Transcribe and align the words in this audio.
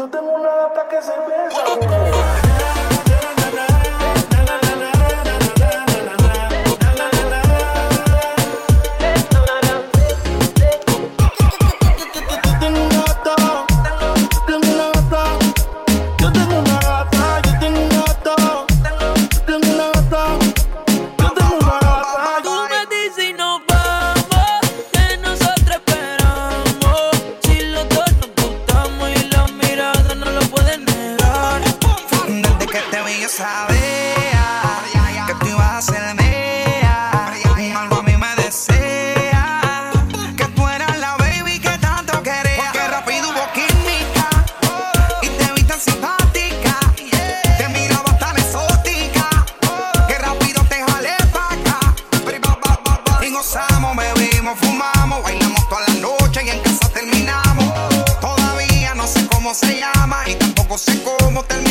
Yo 0.00 0.08
tengo 0.08 0.32
una 0.32 0.48
gata 0.48 0.88
que 0.88 1.02
se 1.02 1.12
besa. 1.12 2.39
hacer 35.80 36.14
mía. 36.14 37.32
Y 37.56 37.70
a 37.70 38.02
mí 38.02 38.16
me 38.18 38.42
desea. 38.42 39.90
Que 40.36 40.44
tú 40.54 40.68
eras 40.68 40.98
la 40.98 41.16
baby 41.16 41.58
que 41.58 41.78
tanto 41.78 42.22
quería. 42.22 42.70
Que 42.70 42.86
rápido 42.86 43.30
hubo 43.30 43.44
química. 43.54 44.28
Y 45.22 45.28
te 45.28 45.52
viste 45.54 45.74
simpática. 45.78 46.78
Te 47.56 47.68
miraba 47.70 48.12
tan 48.18 48.36
exótica. 48.36 49.26
Que 50.06 50.18
rápido 50.18 50.62
te 50.64 50.84
jalé 50.84 51.16
pa' 51.32 51.54
acá. 51.54 51.80
Y 53.26 53.30
gozamos, 53.30 53.96
bebimos, 53.96 54.58
fumamos. 54.58 55.22
Bailamos 55.22 55.66
toda 55.70 55.80
la 55.88 55.94
noche 55.94 56.42
y 56.44 56.50
en 56.50 56.60
casa 56.60 56.90
terminamos. 56.90 57.72
Todavía 58.20 58.94
no 58.94 59.06
sé 59.06 59.26
cómo 59.28 59.54
se 59.54 59.80
llama. 59.80 60.28
Y 60.28 60.34
tampoco 60.34 60.76
sé 60.76 61.02
cómo 61.02 61.42
terminamos. 61.44 61.69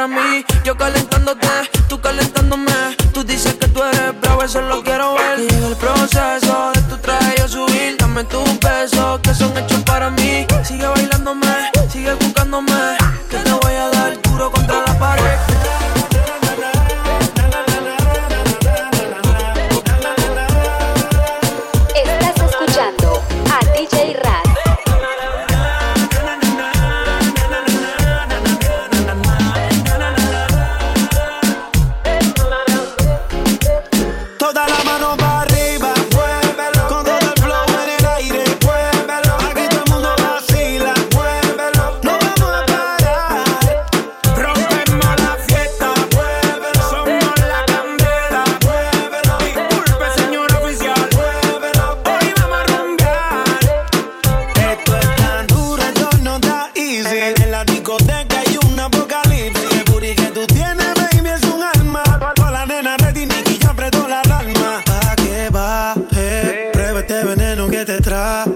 para 0.00 0.08
mí. 0.08 0.44
Yo 0.64 0.76
calentándote, 0.76 1.46
tú 1.88 2.00
calentándome. 2.00 2.96
Tú 3.12 3.22
dices 3.22 3.54
que 3.54 3.68
tú 3.68 3.82
eres 3.82 4.18
bravo, 4.20 4.42
eso 4.42 4.62
lo 4.62 4.82
quiero 4.82 5.14
ver. 5.14 5.40
Y 5.40 5.64
el 5.64 5.76
proceso 5.76 6.72
de 6.74 6.80
tu 6.82 6.96
traje 6.96 7.34
yo 7.38 7.48
subir. 7.48 7.96
Dame 7.98 8.24
tus 8.24 8.60
besos 8.60 9.20
que 9.20 9.34
son 9.34 9.56
hechos 9.58 9.82
para 9.82 10.10
mí. 10.10 10.46
que 67.84 68.49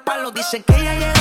palos. 0.00 0.34
Dicen 0.34 0.62
que 0.62 0.72
ya 0.72 0.94
llega 0.94 1.19